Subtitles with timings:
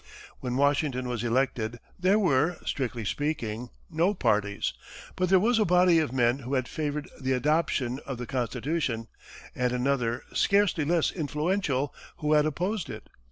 [0.39, 4.73] When Washington was elected there were, strictly speaking, no parties;
[5.15, 9.09] but there was a body of men who had favored the adoption of the Constitution,
[9.53, 13.09] and another, scarcely less influential, who had opposed it.